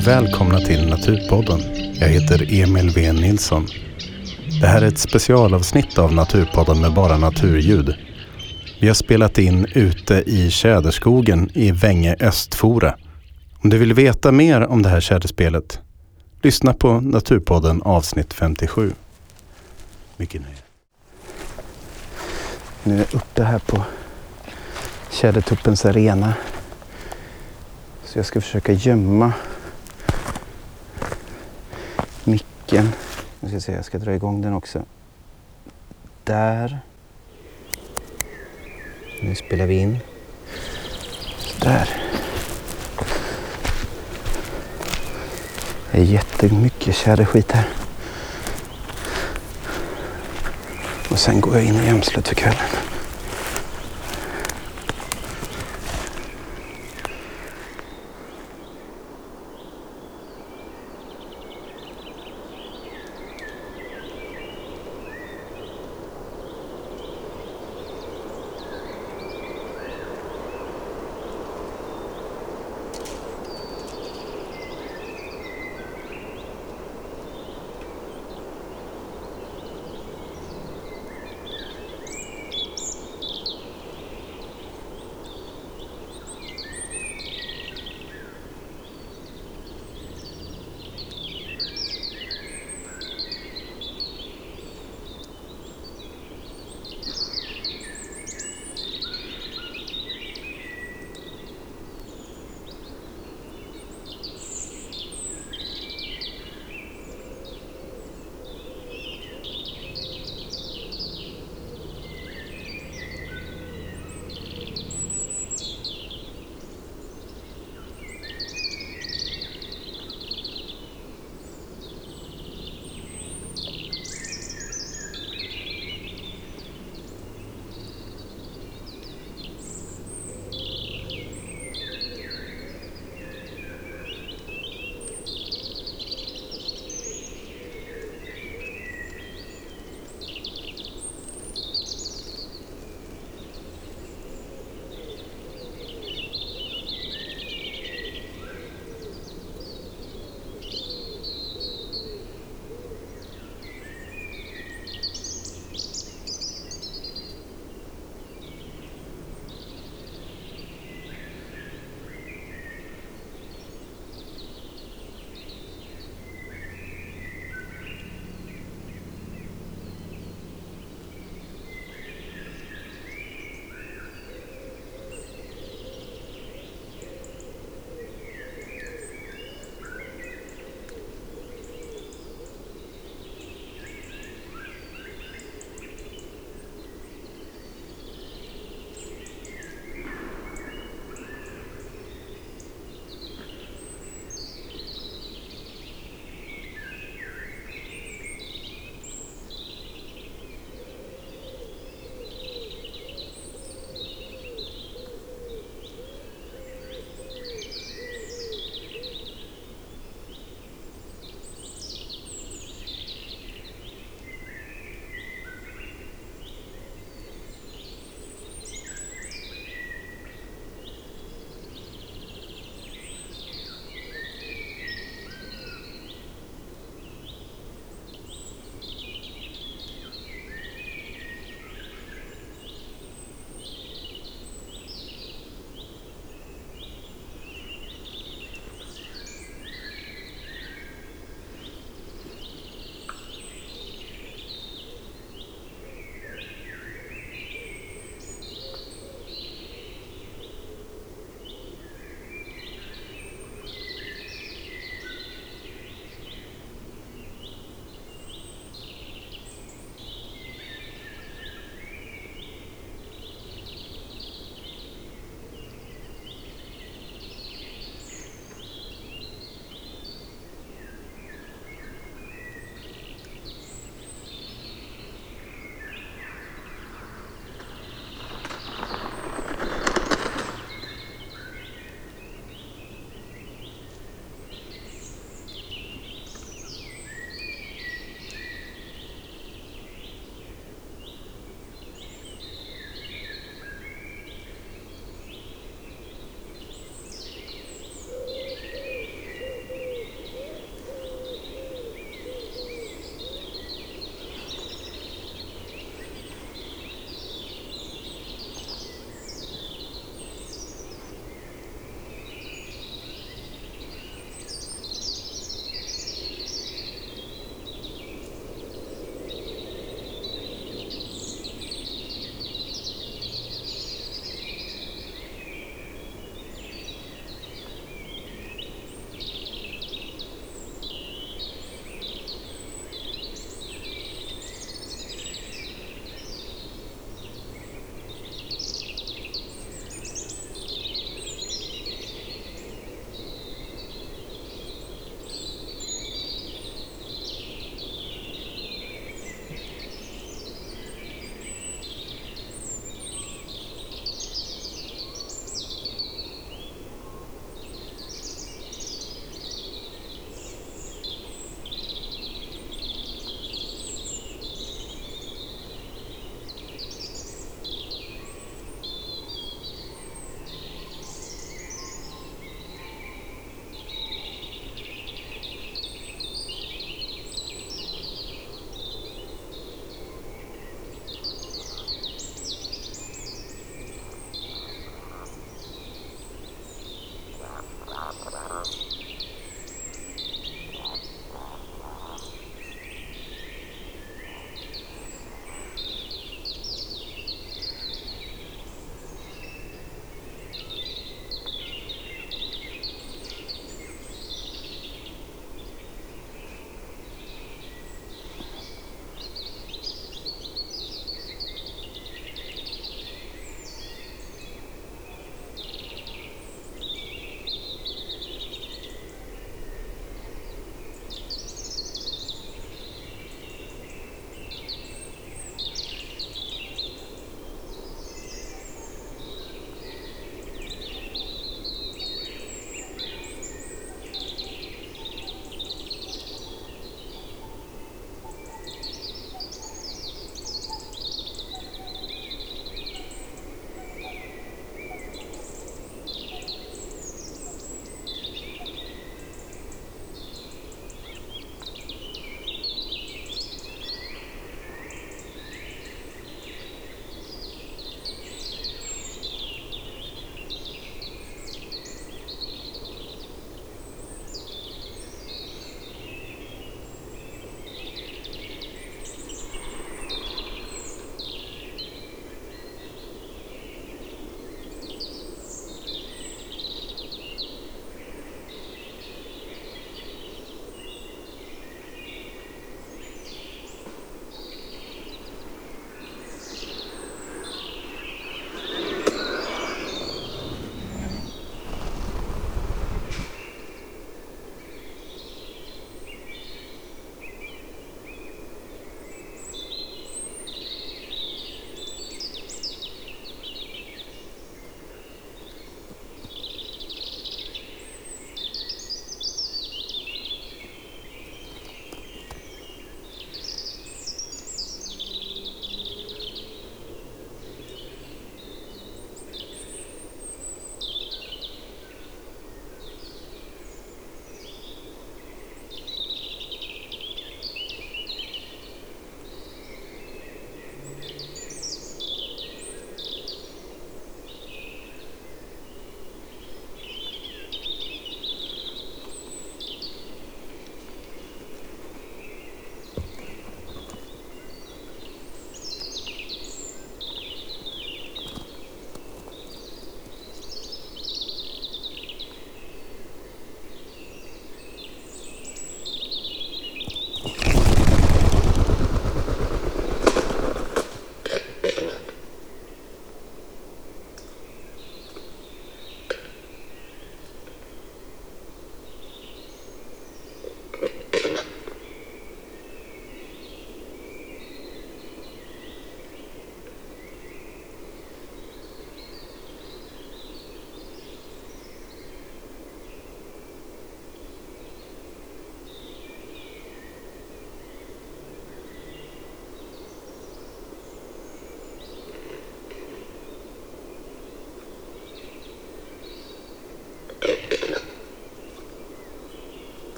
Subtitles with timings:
[0.00, 1.60] Och välkomna till Naturpodden.
[1.94, 3.66] Jag heter Emil V Nilsson.
[4.60, 7.94] Det här är ett specialavsnitt av Naturpodden med bara naturljud.
[8.80, 12.96] Vi har spelat in ute i Tjäderskogen i Vänge Östfora.
[13.62, 15.80] Om du vill veta mer om det här tjäderspelet,
[16.42, 18.92] lyssna på Naturpodden avsnitt 57.
[20.16, 20.54] Mycket nöje.
[22.84, 23.82] Nu är jag uppe här på
[25.10, 26.34] Tjädertuppens arena.
[28.04, 29.32] Så jag ska försöka gömma
[32.70, 32.92] micken.
[33.40, 34.82] Nu ska jag se, jag ska dra igång den också.
[36.24, 36.80] Där.
[39.22, 39.98] Nu spelar vi in.
[41.60, 41.88] Där.
[45.90, 47.68] Det är jättemycket tjäderskit här.
[51.10, 52.66] Och sen går jag in i gömslet för kvällen.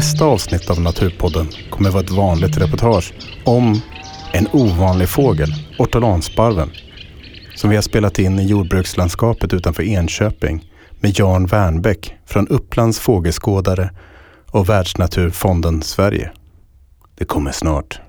[0.00, 3.80] Nästa avsnitt av Naturpodden kommer vara ett vanligt reportage om
[4.32, 5.48] en ovanlig fågel,
[5.78, 6.70] ortolansparven,
[7.56, 10.70] som vi har spelat in i jordbrukslandskapet utanför Enköping
[11.00, 13.90] med Jan Wernbäck från Upplands fågelskådare
[14.50, 16.30] och Världsnaturfonden Sverige.
[17.18, 18.00] Det kommer snart.